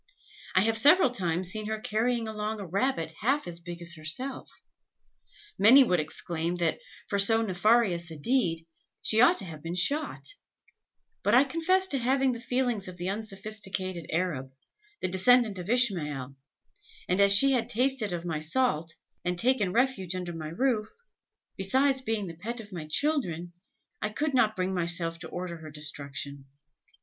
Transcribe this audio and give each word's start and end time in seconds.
I 0.55 0.61
have 0.61 0.79
several 0.79 1.11
times 1.11 1.51
seen 1.51 1.67
her 1.67 1.79
carrying 1.79 2.27
along 2.27 2.59
a 2.59 2.65
rabbit 2.65 3.13
half 3.21 3.45
as 3.45 3.59
big 3.59 3.83
as 3.83 3.93
herself. 3.93 4.63
Many 5.59 5.83
would 5.83 5.99
exclaim, 5.99 6.55
that, 6.55 6.79
for 7.07 7.19
so 7.19 7.43
nefarious 7.43 8.09
a 8.09 8.17
deed, 8.17 8.65
she 9.03 9.21
ought 9.21 9.37
to 9.37 9.45
have 9.45 9.61
been 9.61 9.75
shot; 9.75 10.27
but 11.21 11.35
I 11.35 11.43
confess 11.43 11.85
to 11.89 11.99
having 11.99 12.31
the 12.31 12.39
feelings 12.39 12.87
of 12.87 12.97
the 12.97 13.09
unsophisticated 13.09 14.07
Arab, 14.11 14.51
the 15.01 15.07
descendant 15.07 15.59
of 15.59 15.69
Ishmael, 15.69 16.35
and 17.07 17.21
as 17.21 17.31
she 17.31 17.51
had 17.51 17.69
tasted 17.69 18.11
of 18.11 18.25
my 18.25 18.39
salt, 18.39 18.95
and 19.23 19.37
taken 19.37 19.71
refuge 19.71 20.15
under 20.15 20.33
my 20.33 20.47
roof, 20.49 20.87
besides 21.57 22.01
being 22.01 22.25
the 22.25 22.33
pet 22.33 22.59
of 22.59 22.73
my 22.73 22.87
children, 22.87 23.53
I 24.01 24.09
could 24.09 24.33
not 24.33 24.55
bring 24.55 24.73
myself 24.73 25.19
to 25.19 25.29
order 25.29 25.57
her 25.57 25.69
destruction. 25.69 26.45